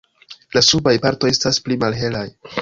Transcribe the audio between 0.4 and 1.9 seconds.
La subaj partoj estas pli